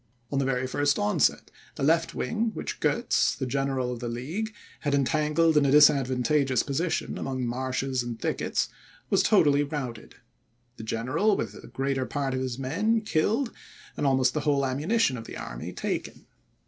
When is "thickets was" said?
8.19-9.21